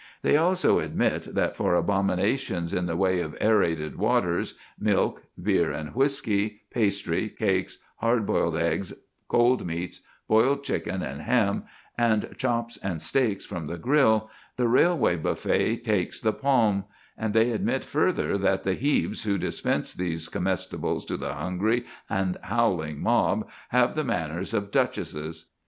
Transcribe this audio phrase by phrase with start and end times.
[0.23, 5.93] They also admit that for abominations in the way of aërated waters, milk, beer, and
[5.93, 8.95] whisky, pastry, cakes, hard boiled eggs,
[9.27, 11.65] cold meats, boiled chicken and ham,
[11.99, 17.51] and chops and steaks from the grill, the railway buffet takes the palm; and they
[17.51, 23.47] admit further that the Hebes who dispense these comestibles to the hungry and howling mob
[23.69, 25.49] have the manners of duchesses.